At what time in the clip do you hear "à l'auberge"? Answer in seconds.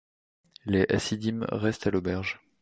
1.85-2.41